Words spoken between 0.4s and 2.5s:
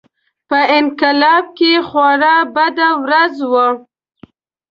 په انقلاب کې خورا